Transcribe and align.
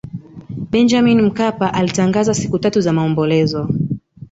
benjamin 0.71 1.21
mkapa 1.21 1.73
alitangaza 1.73 2.33
siku 2.33 2.59
tatu 2.59 2.81
za 2.81 2.93
maombolezo 2.93 3.69